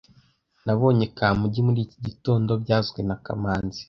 Nabonye 0.65 1.05
Kamugi 1.17 1.59
muri 1.67 1.79
iki 1.85 1.99
gitondo 2.07 2.51
byavuzwe 2.63 2.99
na 3.07 3.15
kamanzi 3.23 3.79